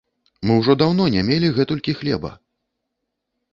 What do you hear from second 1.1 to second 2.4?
не мелі гэтулькі хлеба!